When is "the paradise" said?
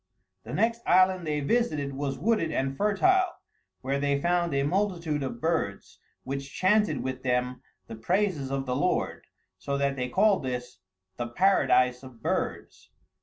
11.17-12.01